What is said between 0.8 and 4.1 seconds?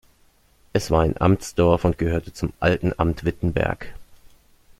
war ein Amtsdorf und gehörte zum „Alten Amt Wittenberg“.